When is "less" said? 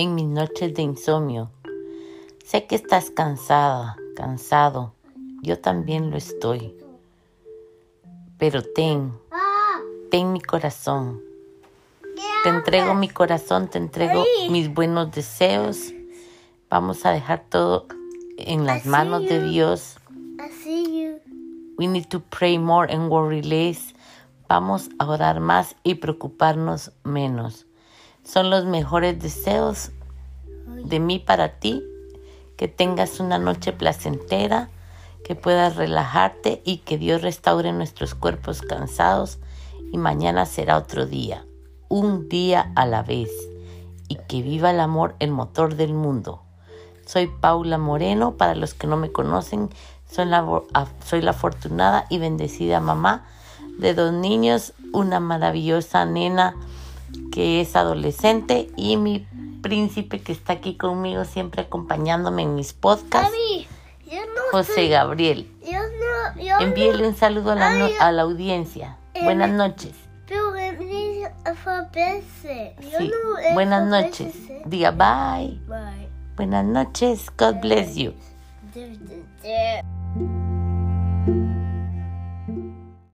23.42-23.96